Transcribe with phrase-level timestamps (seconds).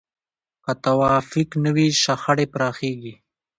[0.63, 3.13] که توافق نه وي، شخړې پراخېږي.